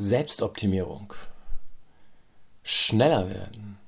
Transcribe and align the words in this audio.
Selbstoptimierung. 0.00 1.12
Schneller 2.62 3.30
werden. 3.30 3.78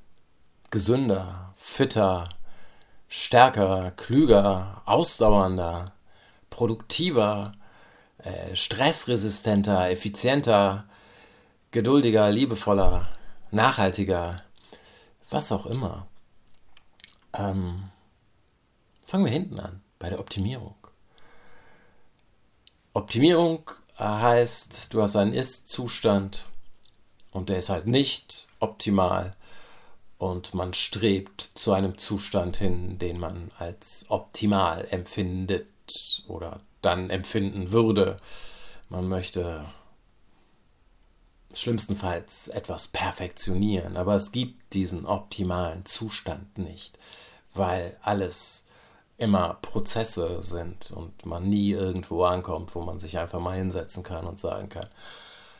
Gesünder, 0.70 1.52
fitter, 1.54 2.28
stärker, 3.06 3.92
klüger, 3.92 4.82
ausdauernder, 4.86 5.92
produktiver, 6.50 7.52
äh, 8.18 8.56
stressresistenter, 8.56 9.88
effizienter, 9.88 10.88
geduldiger, 11.70 12.28
liebevoller, 12.32 13.08
nachhaltiger, 13.52 14.42
was 15.30 15.52
auch 15.52 15.66
immer. 15.66 16.08
Ähm, 17.34 17.84
fangen 19.06 19.26
wir 19.26 19.32
hinten 19.32 19.60
an, 19.60 19.80
bei 20.00 20.10
der 20.10 20.18
Optimierung. 20.18 20.74
Optimierung 22.94 23.70
heißt, 23.98 24.92
du 24.92 25.02
hast 25.02 25.16
einen 25.16 25.32
Ist-Zustand 25.32 26.46
und 27.32 27.48
der 27.48 27.58
ist 27.58 27.68
halt 27.68 27.86
nicht 27.86 28.46
optimal 28.58 29.36
und 30.18 30.54
man 30.54 30.74
strebt 30.74 31.50
zu 31.54 31.72
einem 31.72 31.96
Zustand 31.98 32.56
hin, 32.56 32.98
den 32.98 33.18
man 33.18 33.50
als 33.58 34.06
optimal 34.08 34.86
empfindet 34.90 35.66
oder 36.28 36.60
dann 36.82 37.10
empfinden 37.10 37.72
würde. 37.72 38.16
Man 38.88 39.08
möchte 39.08 39.66
schlimmstenfalls 41.52 42.48
etwas 42.48 42.88
perfektionieren, 42.88 43.96
aber 43.96 44.14
es 44.14 44.30
gibt 44.32 44.74
diesen 44.74 45.06
optimalen 45.06 45.84
Zustand 45.84 46.58
nicht, 46.58 46.98
weil 47.54 47.96
alles 48.02 48.66
immer 49.20 49.58
Prozesse 49.60 50.42
sind 50.42 50.90
und 50.90 51.26
man 51.26 51.48
nie 51.48 51.70
irgendwo 51.70 52.24
ankommt, 52.24 52.74
wo 52.74 52.80
man 52.80 52.98
sich 52.98 53.18
einfach 53.18 53.38
mal 53.38 53.56
hinsetzen 53.56 54.02
kann 54.02 54.26
und 54.26 54.38
sagen 54.38 54.70
kann, 54.70 54.88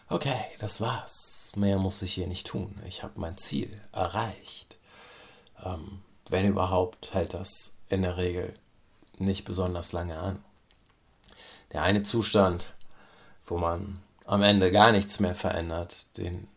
okay, 0.09 0.41
das 0.59 0.81
war's, 0.81 1.53
mehr 1.57 1.79
muss 1.79 2.01
ich 2.01 2.15
hier 2.15 2.27
nicht 2.27 2.47
tun, 2.47 2.81
ich 2.87 3.03
habe 3.03 3.21
mein 3.21 3.37
Ziel 3.37 3.81
erreicht. 3.93 4.79
Ähm, 5.63 6.01
wenn 6.31 6.47
überhaupt, 6.47 7.13
hält 7.13 7.35
das 7.35 7.77
in 7.89 8.03
der 8.03 8.17
Regel 8.17 8.55
nicht 9.19 9.45
besonders 9.45 9.93
lange 9.93 10.19
an. 10.19 10.43
Der 11.73 11.83
eine 11.83 12.03
Zustand, 12.03 12.73
wo 13.45 13.59
man 13.59 14.01
am 14.25 14.43
Ende 14.43 14.73
gar 14.73 14.91
nichts 14.91 15.21
mehr 15.21 15.35
verändert, 15.35 16.17
den, 16.17 16.49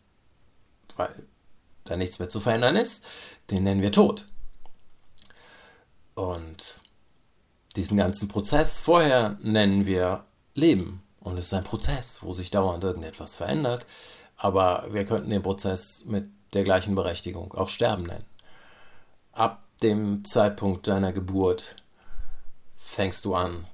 weil 0.96 1.14
da 1.84 1.96
nichts 1.96 2.18
mehr 2.18 2.30
zu 2.30 2.40
verändern 2.40 2.76
ist, 2.76 3.04
den 3.50 3.64
nennen 3.64 3.82
wir 3.82 3.92
Tod. 3.92 4.26
Und 6.14 6.80
diesen 7.76 7.96
ganzen 7.96 8.28
Prozess 8.28 8.78
vorher 8.78 9.36
nennen 9.40 9.86
wir 9.86 10.24
Leben. 10.54 11.02
Und 11.20 11.38
es 11.38 11.46
ist 11.46 11.54
ein 11.54 11.64
Prozess, 11.64 12.22
wo 12.22 12.32
sich 12.32 12.50
dauernd 12.50 12.84
irgendetwas 12.84 13.34
verändert. 13.34 13.86
Aber 14.36 14.86
wir 14.90 15.04
könnten 15.04 15.30
den 15.30 15.42
Prozess 15.42 16.04
mit 16.04 16.28
der 16.52 16.64
gleichen 16.64 16.94
Berechtigung 16.94 17.52
auch 17.54 17.68
Sterben 17.68 18.04
nennen. 18.04 18.26
Ab 19.32 19.64
dem 19.82 20.24
Zeitpunkt 20.24 20.86
deiner 20.86 21.12
Geburt 21.12 21.76
fängst 22.76 23.24
du 23.24 23.34
an 23.34 23.66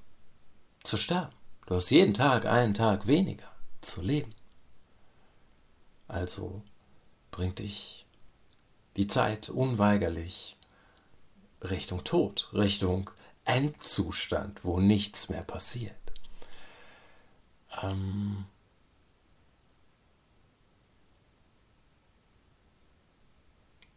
zu 0.83 0.97
sterben. 0.97 1.35
Du 1.67 1.75
hast 1.75 1.91
jeden 1.91 2.15
Tag 2.15 2.47
einen 2.47 2.75
Tag 2.75 3.07
weniger 3.07 3.49
zu 3.81 4.01
leben. 4.01 4.35
Also 6.09 6.63
bringt 7.31 7.59
dich 7.59 8.07
die 8.97 9.07
Zeit 9.07 9.51
unweigerlich 9.51 10.57
Richtung 11.63 12.03
Tod, 12.05 12.49
Richtung 12.53 13.11
Endzustand, 13.51 14.65
wo 14.65 14.79
nichts 14.79 15.29
mehr 15.29 15.43
passiert. 15.43 15.95
Ähm 17.83 18.47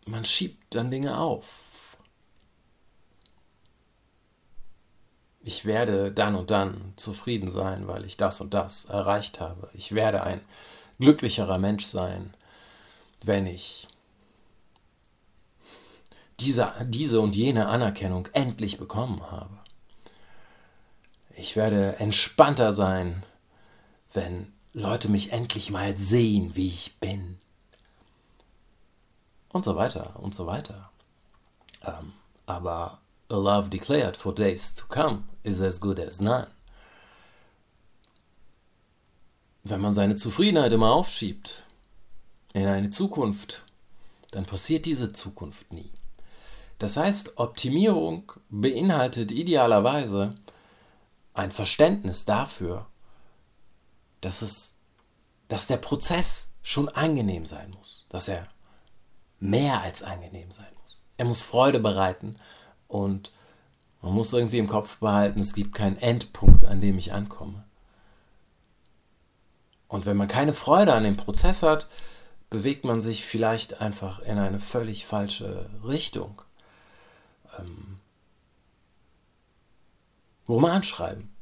man 0.07 0.25
schiebt 0.25 0.73
dann 0.73 0.89
Dinge 0.89 1.19
auf. 1.19 1.97
Ich 5.41 5.65
werde 5.65 6.11
dann 6.11 6.35
und 6.35 6.49
dann 6.49 6.93
zufrieden 6.95 7.49
sein, 7.49 7.87
weil 7.87 8.05
ich 8.05 8.17
das 8.17 8.41
und 8.41 8.55
das 8.55 8.85
erreicht 8.85 9.39
habe. 9.39 9.69
Ich 9.73 9.91
werde 9.91 10.23
ein 10.23 10.41
glücklicherer 10.99 11.59
Mensch 11.59 11.85
sein, 11.85 12.33
wenn 13.23 13.45
ich 13.45 13.87
diese, 16.39 16.73
diese 16.85 17.21
und 17.21 17.35
jene 17.35 17.67
Anerkennung 17.67 18.27
endlich 18.33 18.77
bekommen 18.77 19.31
habe. 19.31 19.57
Ich 21.35 21.55
werde 21.55 21.97
entspannter 21.97 22.73
sein, 22.73 23.25
wenn 24.13 24.53
Leute 24.73 25.09
mich 25.09 25.31
endlich 25.31 25.69
mal 25.69 25.97
sehen, 25.97 26.55
wie 26.55 26.67
ich 26.67 26.99
bin. 26.99 27.39
Und 29.49 29.65
so 29.65 29.75
weiter 29.75 30.19
und 30.19 30.33
so 30.33 30.47
weiter. 30.47 30.89
Ähm, 31.83 32.13
aber 32.45 32.99
a 33.29 33.35
love 33.35 33.69
declared 33.69 34.17
for 34.17 34.33
days 34.33 34.73
to 34.73 34.85
come 34.87 35.23
is 35.43 35.61
as 35.61 35.79
good 35.79 35.99
as 35.99 36.21
none. 36.21 36.47
Wenn 39.63 39.81
man 39.81 39.93
seine 39.93 40.15
Zufriedenheit 40.15 40.71
immer 40.73 40.91
aufschiebt 40.91 41.63
in 42.53 42.67
eine 42.67 42.89
Zukunft, 42.89 43.63
dann 44.31 44.45
passiert 44.45 44.85
diese 44.85 45.13
Zukunft 45.13 45.71
nie. 45.71 45.91
Das 46.79 46.97
heißt, 46.97 47.37
Optimierung 47.37 48.31
beinhaltet 48.49 49.31
idealerweise 49.31 50.35
ein 51.33 51.51
Verständnis 51.51 52.25
dafür, 52.25 52.87
dass, 54.21 54.41
es, 54.41 54.75
dass 55.47 55.67
der 55.67 55.77
Prozess 55.77 56.53
schon 56.61 56.89
angenehm 56.89 57.45
sein 57.45 57.71
muss, 57.71 58.07
dass 58.09 58.27
er 58.27 58.47
mehr 59.39 59.81
als 59.81 60.03
angenehm 60.03 60.51
sein 60.51 60.71
muss. 60.81 61.05
Er 61.17 61.25
muss 61.25 61.43
Freude 61.43 61.79
bereiten 61.79 62.37
und 62.87 63.31
man 64.01 64.13
muss 64.13 64.33
irgendwie 64.33 64.57
im 64.59 64.67
Kopf 64.67 64.97
behalten, 64.97 65.39
es 65.39 65.53
gibt 65.53 65.75
keinen 65.75 65.97
Endpunkt, 65.97 66.63
an 66.63 66.81
dem 66.81 66.97
ich 66.97 67.13
ankomme. 67.13 67.63
Und 69.87 70.05
wenn 70.05 70.17
man 70.17 70.27
keine 70.27 70.53
Freude 70.53 70.93
an 70.93 71.03
dem 71.03 71.17
Prozess 71.17 71.63
hat, 71.63 71.87
bewegt 72.49 72.83
man 72.83 72.99
sich 72.99 73.25
vielleicht 73.25 73.81
einfach 73.81 74.19
in 74.19 74.37
eine 74.37 74.59
völlig 74.59 75.05
falsche 75.05 75.69
Richtung 75.85 76.41
ähm, 77.59 77.97
Roman 80.47 80.83
schreiben 80.83 81.33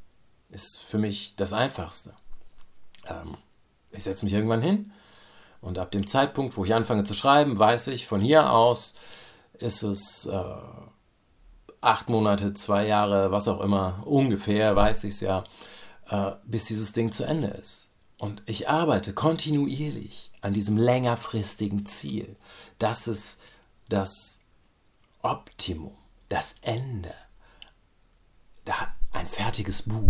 ist 0.50 0.80
für 0.80 0.98
mich 0.98 1.36
das 1.36 1.54
Einfachste. 1.54 2.14
Ähm, 3.08 3.38
ich 3.92 4.04
setze 4.04 4.26
mich 4.26 4.34
irgendwann 4.34 4.62
hin 4.62 4.92
und 5.60 5.80
ab 5.80 5.92
dem 5.92 6.08
Zeitpunkt, 6.08 6.56
wo 6.58 6.66
ich 6.66 6.74
anfange 6.74 7.04
zu 7.04 7.14
schreiben, 7.14 7.58
weiß 7.58 7.88
ich, 7.88 8.08
von 8.08 8.22
hier 8.22 8.52
aus 8.52 8.96
ist 9.54 9.84
es 9.84 10.26
äh, 10.26 10.44
acht 11.82 12.10
Monate, 12.10 12.54
zwei 12.54 12.88
Jahre, 12.88 13.32
was 13.32 13.48
auch 13.48 13.62
immer, 13.62 14.04
ungefähr, 14.06 14.76
weiß 14.76 15.04
ich 15.06 15.16
es 15.16 15.20
ja, 15.22 15.44
äh, 16.10 16.32
bis 16.46 16.66
dieses 16.66 16.94
Ding 16.94 17.12
zu 17.12 17.24
Ende 17.24 17.48
ist. 17.48 17.90
Und 18.18 18.44
ich 18.46 18.70
arbeite 18.70 19.14
kontinuierlich 19.14 20.32
an 20.42 20.54
diesem 20.54 20.78
längerfristigen 20.78 21.86
Ziel. 21.88 22.36
Das 22.78 23.08
ist 23.08 23.42
das 23.90 24.40
Optimum 25.24 26.01
das 26.32 26.56
Ende. 26.62 27.14
Da 28.64 28.74
ein 29.12 29.28
fertiges 29.28 29.84
Buch. 29.84 30.10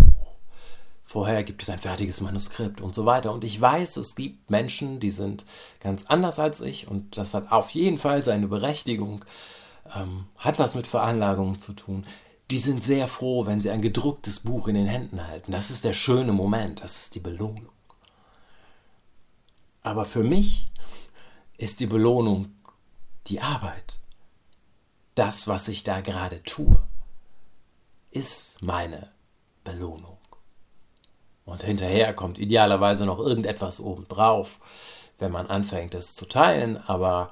Vorher 1.01 1.43
gibt 1.43 1.63
es 1.63 1.69
ein 1.69 1.79
fertiges 1.79 2.21
Manuskript 2.21 2.79
und 2.79 2.93
so 2.93 3.05
weiter. 3.05 3.33
Und 3.33 3.43
ich 3.43 3.59
weiß, 3.59 3.97
es 3.97 4.15
gibt 4.15 4.49
Menschen, 4.49 4.99
die 4.99 5.11
sind 5.11 5.45
ganz 5.79 6.05
anders 6.05 6.39
als 6.39 6.61
ich 6.61 6.87
und 6.87 7.17
das 7.17 7.33
hat 7.33 7.51
auf 7.51 7.71
jeden 7.71 7.97
Fall 7.97 8.23
seine 8.23 8.47
Berechtigung, 8.47 9.25
ähm, 9.93 10.27
hat 10.37 10.59
was 10.59 10.75
mit 10.75 10.87
Veranlagungen 10.87 11.59
zu 11.59 11.73
tun. 11.73 12.05
Die 12.51 12.59
sind 12.59 12.83
sehr 12.83 13.07
froh, 13.07 13.45
wenn 13.47 13.59
sie 13.59 13.71
ein 13.71 13.81
gedrucktes 13.81 14.41
Buch 14.41 14.67
in 14.67 14.75
den 14.75 14.87
Händen 14.87 15.27
halten. 15.27 15.51
Das 15.51 15.71
ist 15.71 15.83
der 15.83 15.93
schöne 15.93 16.33
Moment, 16.33 16.83
das 16.83 17.03
ist 17.03 17.15
die 17.15 17.19
Belohnung. 17.19 17.69
Aber 19.81 20.05
für 20.05 20.23
mich 20.23 20.71
ist 21.57 21.79
die 21.79 21.87
Belohnung 21.87 22.53
die 23.27 23.41
Arbeit 23.41 24.01
das, 25.21 25.47
was 25.47 25.67
ich 25.67 25.83
da 25.83 26.01
gerade 26.01 26.41
tue, 26.41 26.81
ist 28.09 28.59
meine 28.63 29.11
Belohnung. 29.63 30.17
Und 31.45 31.63
hinterher 31.63 32.15
kommt 32.15 32.39
idealerweise 32.39 33.05
noch 33.05 33.19
irgendetwas 33.19 33.79
obendrauf, 33.79 34.59
wenn 35.19 35.31
man 35.31 35.45
anfängt, 35.45 35.93
es 35.93 36.15
zu 36.15 36.25
teilen, 36.25 36.77
aber 36.77 37.31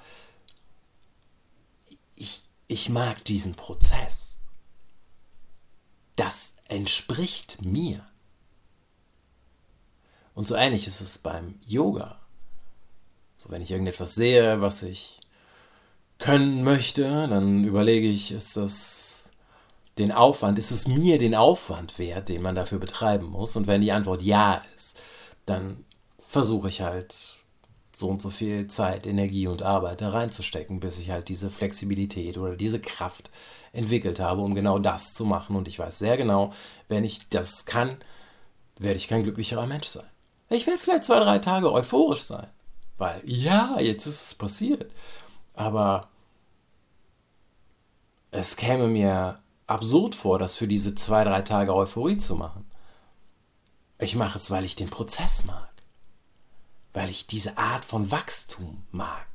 ich, 2.14 2.44
ich 2.68 2.90
mag 2.90 3.26
diesen 3.26 3.56
Prozess. 3.56 4.42
Das 6.16 6.54
entspricht 6.68 7.64
mir. 7.64 8.06
Und 10.36 10.48
so 10.48 10.54
ähnlich 10.54 10.86
ist 10.86 11.02
es 11.02 11.18
beim 11.18 11.60
Yoga. 11.66 12.20
So, 13.36 13.50
wenn 13.50 13.64
ich 13.64 13.72
irgendetwas 13.72 14.14
sehe, 14.14 14.62
was 14.62 14.84
ich 14.84 15.19
können 16.20 16.64
möchte, 16.64 17.28
dann 17.28 17.64
überlege 17.64 18.08
ich, 18.08 18.32
ist 18.32 18.58
das 18.58 19.24
den 19.98 20.12
Aufwand, 20.12 20.60
ist 20.60 20.72
es 20.72 20.88
mir 20.88 21.18
den 21.18 21.36
Aufwand 21.36 21.98
wert, 21.98 22.30
den 22.30 22.42
man 22.42 22.56
dafür 22.56 22.80
betreiben 22.80 23.28
muss? 23.28 23.56
Und 23.56 23.68
wenn 23.68 23.82
die 23.82 23.92
Antwort 23.92 24.22
ja 24.22 24.62
ist, 24.76 25.02
dann 25.46 25.86
versuche 26.18 26.70
ich 26.70 26.82
halt 26.82 27.40
so 27.94 28.08
und 28.08 28.22
so 28.22 28.30
viel 28.30 28.68
Zeit, 28.68 29.08
Energie 29.08 29.48
und 29.48 29.62
Arbeit 29.62 30.02
da 30.02 30.10
reinzustecken, 30.10 30.80
bis 30.80 31.00
ich 31.00 31.10
halt 31.10 31.28
diese 31.28 31.50
Flexibilität 31.50 32.38
oder 32.38 32.56
diese 32.56 32.80
Kraft 32.80 33.30
entwickelt 33.74 34.20
habe, 34.20 34.42
um 34.42 34.56
genau 34.56 34.80
das 34.80 35.14
zu 35.14 35.26
machen. 35.26 35.56
Und 35.56 35.68
ich 35.68 35.80
weiß 35.80 36.00
sehr 36.00 36.16
genau, 36.16 36.54
wenn 36.88 37.04
ich 37.04 37.28
das 37.30 37.66
kann, 37.66 37.98
werde 38.78 38.98
ich 38.98 39.08
kein 39.08 39.24
glücklicherer 39.24 39.68
Mensch 39.68 39.88
sein. 39.88 40.08
Ich 40.50 40.66
werde 40.66 40.80
vielleicht 40.80 41.04
zwei, 41.04 41.20
drei 41.20 41.40
Tage 41.40 41.72
euphorisch 41.72 42.22
sein, 42.22 42.48
weil 42.98 43.22
ja, 43.26 43.78
jetzt 43.80 44.06
ist 44.06 44.28
es 44.28 44.36
passiert. 44.36 44.90
Aber 45.60 46.10
es 48.32 48.56
käme 48.56 48.88
mir 48.88 49.40
absurd 49.68 50.16
vor, 50.16 50.40
das 50.40 50.56
für 50.56 50.68
diese 50.68 50.96
zwei, 50.96 51.24
drei 51.24 51.42
Tage 51.42 51.76
Euphorie 51.76 52.18
zu 52.18 52.36
machen. 52.36 52.66
Ich 54.00 54.16
mache 54.16 54.38
es, 54.38 54.50
weil 54.50 54.64
ich 54.66 54.76
den 54.76 54.90
Prozess 54.90 55.46
mag 55.46 55.70
weil 56.94 57.10
ich 57.10 57.28
diese 57.28 57.58
Art 57.58 57.86
von 57.86 58.12
Wachstum 58.12 58.84
mag. 58.92 59.28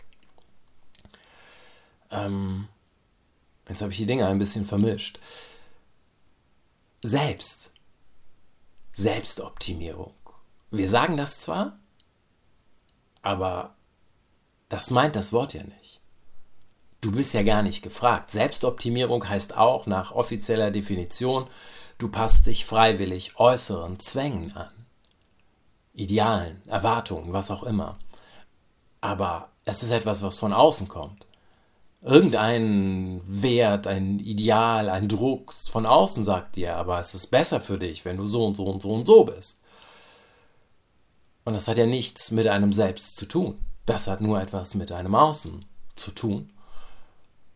Ähm, 2.10 2.68
jetzt 3.68 3.82
habe 3.82 3.92
ich 3.92 3.98
die 3.98 4.06
Dinge 4.06 4.26
ein 4.26 4.38
bisschen 4.38 4.64
vermischt. 4.64 5.18
Selbst. 7.02 7.72
Selbstoptimierung. 8.92 10.14
Wir 10.70 10.88
sagen 10.88 11.16
das 11.16 11.40
zwar, 11.40 11.78
aber 13.22 13.74
das 14.68 14.90
meint 14.90 15.16
das 15.16 15.32
Wort 15.32 15.54
ja 15.54 15.62
nicht. 15.62 16.00
Du 17.04 17.12
bist 17.12 17.34
ja 17.34 17.42
gar 17.42 17.60
nicht 17.60 17.82
gefragt. 17.82 18.30
Selbstoptimierung 18.30 19.28
heißt 19.28 19.58
auch 19.58 19.84
nach 19.84 20.12
offizieller 20.12 20.70
Definition, 20.70 21.46
du 21.98 22.08
passt 22.08 22.46
dich 22.46 22.64
freiwillig 22.64 23.38
äußeren 23.38 24.00
Zwängen 24.00 24.56
an. 24.56 24.72
Idealen, 25.92 26.66
Erwartungen, 26.66 27.34
was 27.34 27.50
auch 27.50 27.62
immer. 27.62 27.98
Aber 29.02 29.50
es 29.66 29.82
ist 29.82 29.90
etwas, 29.90 30.22
was 30.22 30.38
von 30.38 30.54
außen 30.54 30.88
kommt. 30.88 31.26
Irgendein 32.00 33.20
Wert, 33.26 33.86
ein 33.86 34.18
Ideal, 34.18 34.88
ein 34.88 35.06
Druck 35.06 35.52
von 35.52 35.84
außen 35.84 36.24
sagt 36.24 36.56
dir, 36.56 36.74
aber 36.76 37.00
es 37.00 37.14
ist 37.14 37.26
besser 37.26 37.60
für 37.60 37.76
dich, 37.76 38.06
wenn 38.06 38.16
du 38.16 38.26
so 38.26 38.46
und 38.46 38.56
so 38.56 38.64
und 38.64 38.80
so 38.80 38.90
und 38.90 39.06
so 39.06 39.24
bist. 39.24 39.60
Und 41.44 41.52
das 41.52 41.68
hat 41.68 41.76
ja 41.76 41.84
nichts 41.84 42.30
mit 42.30 42.46
einem 42.46 42.72
selbst 42.72 43.16
zu 43.16 43.26
tun. 43.26 43.60
Das 43.84 44.08
hat 44.08 44.22
nur 44.22 44.40
etwas 44.40 44.74
mit 44.74 44.90
einem 44.90 45.14
Außen 45.14 45.66
zu 45.96 46.10
tun. 46.10 46.50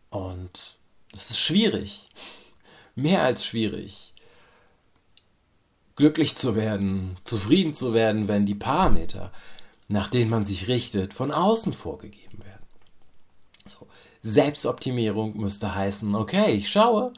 Und 0.09 0.77
es 1.13 1.29
ist 1.29 1.39
schwierig, 1.39 2.09
mehr 2.95 3.23
als 3.23 3.45
schwierig, 3.45 4.13
glücklich 5.95 6.35
zu 6.35 6.55
werden, 6.55 7.17
zufrieden 7.23 7.73
zu 7.73 7.93
werden, 7.93 8.27
wenn 8.27 8.45
die 8.45 8.55
Parameter, 8.55 9.31
nach 9.87 10.09
denen 10.09 10.29
man 10.29 10.45
sich 10.45 10.67
richtet, 10.67 11.13
von 11.13 11.31
außen 11.31 11.73
vorgegeben 11.73 12.39
werden. 12.43 12.65
So. 13.65 13.87
Selbstoptimierung 14.21 15.37
müsste 15.37 15.73
heißen, 15.73 16.13
okay, 16.15 16.53
ich 16.53 16.69
schaue, 16.69 17.13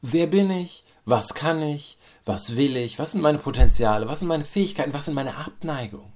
wer 0.00 0.26
bin 0.26 0.50
ich, 0.50 0.84
was 1.04 1.34
kann 1.34 1.62
ich, 1.62 1.98
was 2.24 2.56
will 2.56 2.76
ich, 2.76 2.98
was 2.98 3.12
sind 3.12 3.20
meine 3.20 3.38
Potenziale, 3.38 4.08
was 4.08 4.20
sind 4.20 4.28
meine 4.28 4.44
Fähigkeiten, 4.44 4.94
was 4.94 5.06
sind 5.06 5.14
meine 5.14 5.36
Abneigungen. 5.36 6.12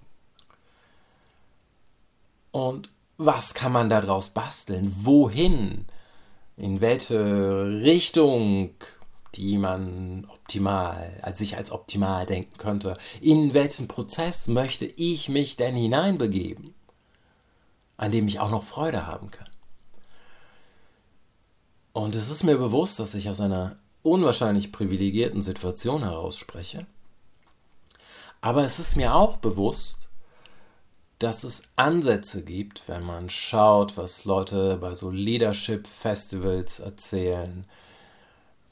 Und 2.50 2.90
was 3.16 3.54
kann 3.54 3.72
man 3.72 3.90
daraus 3.90 4.30
basteln? 4.30 4.92
Wohin? 5.04 5.86
In 6.56 6.80
welche 6.80 7.66
Richtung 7.66 8.74
die 9.36 9.58
man 9.58 10.26
optimal, 10.30 11.18
als 11.22 11.38
sich 11.38 11.56
als 11.56 11.70
optimal 11.70 12.26
denken 12.26 12.56
könnte. 12.56 12.96
In 13.20 13.54
welchen 13.54 13.88
Prozess 13.88 14.48
möchte 14.48 14.86
ich 14.86 15.28
mich 15.28 15.56
denn 15.56 15.74
hineinbegeben, 15.74 16.74
an 17.96 18.12
dem 18.12 18.28
ich 18.28 18.40
auch 18.40 18.50
noch 18.50 18.62
Freude 18.62 19.06
haben 19.06 19.30
kann? 19.30 19.48
Und 21.92 22.14
es 22.14 22.30
ist 22.30 22.44
mir 22.44 22.56
bewusst, 22.56 22.98
dass 22.98 23.14
ich 23.14 23.28
aus 23.28 23.40
einer 23.40 23.76
unwahrscheinlich 24.02 24.72
privilegierten 24.72 25.42
Situation 25.42 26.02
heraus 26.02 26.36
spreche. 26.36 26.86
Aber 28.40 28.64
es 28.64 28.78
ist 28.78 28.96
mir 28.96 29.14
auch 29.14 29.38
bewusst, 29.38 30.10
dass 31.18 31.44
es 31.44 31.62
Ansätze 31.76 32.44
gibt, 32.44 32.88
wenn 32.88 33.04
man 33.04 33.30
schaut, 33.30 33.96
was 33.96 34.24
Leute 34.24 34.76
bei 34.76 34.94
so 34.94 35.10
Leadership-Festivals 35.10 36.80
erzählen, 36.80 37.64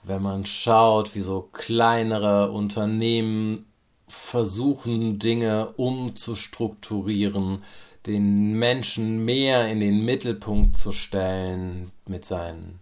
wenn 0.03 0.23
man 0.23 0.45
schaut, 0.45 1.15
wie 1.15 1.21
so 1.21 1.49
kleinere 1.53 2.51
Unternehmen 2.51 3.67
versuchen, 4.09 5.19
Dinge 5.19 5.73
umzustrukturieren, 5.77 7.63
den 8.07 8.59
Menschen 8.59 9.25
mehr 9.25 9.69
in 9.69 9.81
den 9.81 10.05
Mittelpunkt 10.05 10.77
zu 10.77 10.93
stellen 10.93 11.93
mit 12.07 12.25
seinen 12.25 12.81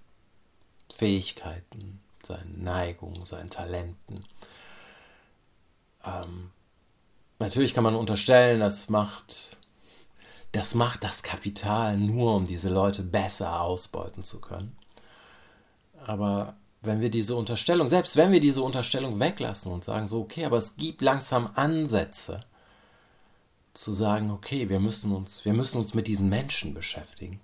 Fähigkeiten, 0.90 2.00
seinen 2.22 2.64
Neigungen, 2.64 3.24
seinen 3.24 3.50
Talenten. 3.50 4.24
Ähm, 6.04 6.50
natürlich 7.40 7.74
kann 7.74 7.84
man 7.84 7.96
unterstellen, 7.96 8.60
das 8.60 8.88
macht, 8.88 9.56
das 10.52 10.74
macht 10.74 11.02
das 11.04 11.22
Kapital 11.22 11.96
nur, 11.96 12.36
um 12.36 12.44
diese 12.44 12.68
Leute 12.68 13.02
besser 13.02 13.60
ausbeuten 13.60 14.24
zu 14.24 14.40
können. 14.40 14.76
Aber 16.04 16.56
wenn 16.82 17.00
wir 17.00 17.10
diese 17.10 17.36
Unterstellung, 17.36 17.88
selbst 17.88 18.16
wenn 18.16 18.32
wir 18.32 18.40
diese 18.40 18.62
Unterstellung 18.62 19.18
weglassen 19.18 19.72
und 19.72 19.84
sagen 19.84 20.06
so, 20.06 20.20
okay, 20.20 20.44
aber 20.44 20.56
es 20.56 20.76
gibt 20.76 21.02
langsam 21.02 21.50
Ansätze 21.54 22.40
zu 23.74 23.92
sagen, 23.92 24.30
okay, 24.30 24.68
wir 24.68 24.80
müssen 24.80 25.12
uns, 25.12 25.44
wir 25.44 25.52
müssen 25.52 25.78
uns 25.78 25.94
mit 25.94 26.06
diesen 26.06 26.28
Menschen 26.28 26.74
beschäftigen. 26.74 27.40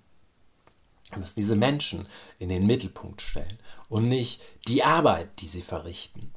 Wir 1.09 1.19
müssen 1.19 1.39
diese 1.39 1.55
Menschen 1.55 2.07
in 2.37 2.49
den 2.49 2.65
Mittelpunkt 2.65 3.21
stellen 3.21 3.57
und 3.87 4.07
nicht 4.09 4.41
die 4.67 4.83
Arbeit, 4.83 5.39
die 5.39 5.47
sie 5.47 5.61
verrichten. 5.61 6.33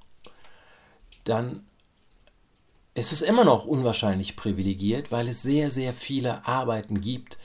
Dann 1.25 1.67
ist 3.01 3.13
es 3.13 3.23
immer 3.23 3.45
noch 3.45 3.65
unwahrscheinlich 3.65 4.37
privilegiert, 4.37 5.11
weil 5.11 5.29
es 5.29 5.43
sehr, 5.43 5.71
sehr 5.71 5.95
viele 5.95 6.47
Arbeiten 6.47 7.01
gibt, 7.01 7.39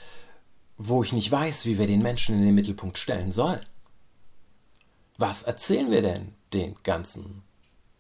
wo 0.78 1.02
ich 1.02 1.14
nicht 1.14 1.32
weiß, 1.32 1.66
wie 1.66 1.78
wir 1.80 1.88
den 1.88 2.02
Menschen 2.02 2.36
in 2.36 2.44
den 2.46 2.54
Mittelpunkt 2.54 2.98
stellen 2.98 3.32
sollen. 3.32 3.66
Was 5.18 5.44
erzählen 5.44 5.90
wir 5.90 6.02
denn 6.02 6.36
den 6.52 6.76
ganzen 6.84 7.42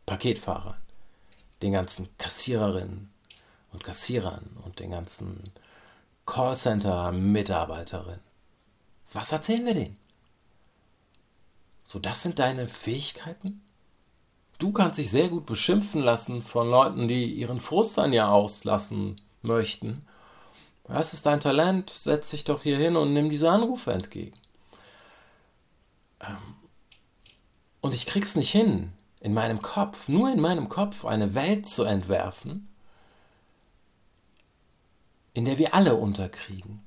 Paketfahrern, 0.06 0.75
den 1.62 1.72
ganzen 1.72 2.10
Kassiererinnen 2.18 3.10
und 3.72 3.84
Kassierern 3.86 4.57
und 4.66 4.80
den 4.80 4.92
ganzen 4.92 5.54
Callcenter-Mitarbeiterinnen? 6.25 8.19
Was 9.14 9.31
erzählen 9.31 9.66
wir 9.66 9.74
denen? 9.74 9.97
So, 11.85 12.00
das 12.00 12.21
sind 12.21 12.40
deine 12.40 12.68
Fähigkeiten? 12.68 13.62
Du 14.57 14.71
kannst 14.71 15.00
dich 15.00 15.12
sehr 15.12 15.30
gut 15.30 15.45
beschimpfen 15.45 16.02
lassen 16.02 16.42
von 16.42 16.69
Leuten, 16.69 17.07
die 17.07 17.26
ihren 17.26 17.59
Frust 17.59 18.00
an 18.00 18.12
dir 18.12 18.30
auslassen 18.30 19.19
möchten. 19.42 20.06
Das 20.88 21.14
ist 21.14 21.26
dein 21.26 21.40
Talent, 21.40 21.90
setz 21.90 22.30
dich 22.30 22.44
doch 22.44 22.64
hier 22.64 22.78
hin 22.78 22.95
und 22.95 23.14
nimm 23.14 23.30
diese 23.30 23.50
Anrufe 23.50 23.92
entgegen. 23.92 24.38
Ähm, 26.21 26.56
und 27.81 27.94
ich 27.94 28.06
krieg's 28.06 28.35
nicht 28.35 28.52
hin, 28.52 28.94
in 29.19 29.33
meinem 29.33 29.62
Kopf, 29.62 30.07
nur 30.07 30.31
in 30.31 30.40
meinem 30.40 30.69
Kopf, 30.69 31.06
eine 31.06 31.33
Welt 31.33 31.68
zu 31.68 31.83
entwerfen, 31.83 32.69
in 35.33 35.45
der 35.45 35.57
wir 35.57 35.74
alle 35.74 35.95
unterkriegen. 35.95 36.81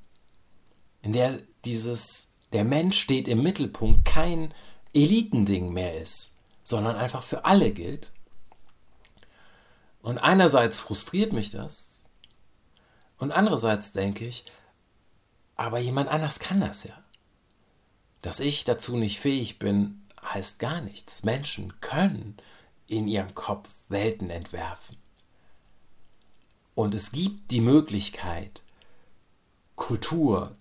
In 1.02 1.12
der 1.12 1.40
dieses, 1.64 2.28
der 2.52 2.64
Mensch 2.64 2.98
steht 2.98 3.28
im 3.28 3.42
Mittelpunkt, 3.42 4.04
kein 4.04 4.54
Elitending 4.94 5.72
mehr 5.72 6.00
ist, 6.00 6.37
sondern 6.68 6.96
einfach 6.96 7.22
für 7.22 7.46
alle 7.46 7.70
gilt. 7.70 8.12
Und 10.02 10.18
einerseits 10.18 10.78
frustriert 10.78 11.32
mich 11.32 11.48
das, 11.48 12.04
und 13.16 13.32
andererseits 13.32 13.92
denke 13.92 14.26
ich, 14.26 14.44
aber 15.56 15.78
jemand 15.78 16.10
anders 16.10 16.40
kann 16.40 16.60
das 16.60 16.84
ja. 16.84 17.02
Dass 18.20 18.38
ich 18.38 18.64
dazu 18.64 18.98
nicht 18.98 19.18
fähig 19.18 19.58
bin, 19.58 20.06
heißt 20.22 20.58
gar 20.58 20.82
nichts. 20.82 21.24
Menschen 21.24 21.80
können 21.80 22.36
in 22.86 23.08
ihrem 23.08 23.34
Kopf 23.34 23.70
Welten 23.88 24.28
entwerfen. 24.28 24.98
Und 26.74 26.94
es 26.94 27.12
gibt 27.12 27.50
die 27.50 27.62
Möglichkeit, 27.62 28.62
Kultur, 29.74 30.54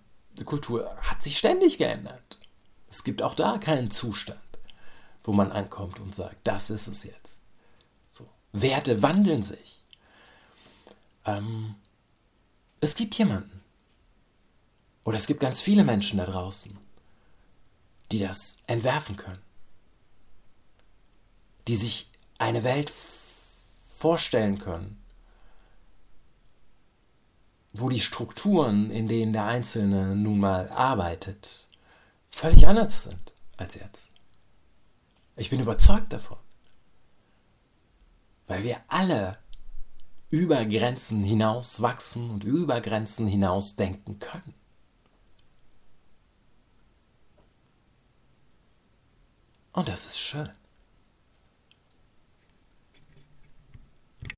Kultur 0.46 0.90
hat 1.02 1.22
sich 1.22 1.36
ständig 1.36 1.76
geändert. 1.76 2.40
Es 2.88 3.04
gibt 3.04 3.20
auch 3.20 3.34
da 3.34 3.58
keinen 3.58 3.90
Zustand, 3.90 4.40
wo 5.28 5.32
man 5.32 5.52
ankommt 5.52 6.00
und 6.00 6.14
sagt, 6.14 6.36
das 6.44 6.70
ist 6.70 6.88
es 6.88 7.04
jetzt. 7.04 7.42
So. 8.10 8.26
Werte 8.52 9.02
wandeln 9.02 9.42
sich. 9.42 9.84
Ähm, 11.24 11.76
es 12.80 12.96
gibt 12.96 13.14
jemanden, 13.16 13.60
oder 15.04 15.16
es 15.16 15.26
gibt 15.26 15.40
ganz 15.40 15.60
viele 15.60 15.84
Menschen 15.84 16.18
da 16.18 16.26
draußen, 16.26 16.76
die 18.10 18.18
das 18.18 18.58
entwerfen 18.66 19.16
können 19.16 19.48
die 21.68 21.76
sich 21.76 22.08
eine 22.38 22.64
Welt 22.64 22.90
vorstellen 22.90 24.58
können, 24.58 25.04
wo 27.74 27.90
die 27.90 28.00
Strukturen, 28.00 28.90
in 28.90 29.06
denen 29.06 29.34
der 29.34 29.44
Einzelne 29.44 30.16
nun 30.16 30.40
mal 30.40 30.70
arbeitet, 30.70 31.68
völlig 32.26 32.66
anders 32.66 33.04
sind 33.04 33.34
als 33.58 33.74
jetzt. 33.74 34.10
Ich 35.38 35.50
bin 35.50 35.60
überzeugt 35.60 36.12
davon. 36.12 36.36
Weil 38.48 38.64
wir 38.64 38.80
alle 38.88 39.38
über 40.30 40.64
Grenzen 40.66 41.22
hinaus 41.22 41.80
wachsen 41.80 42.28
und 42.28 42.42
über 42.42 42.80
Grenzen 42.80 43.28
hinaus 43.28 43.76
denken 43.76 44.18
können. 44.18 44.54
Und 49.72 49.88
das 49.88 50.06
ist 50.06 50.18
schön. 50.18 50.50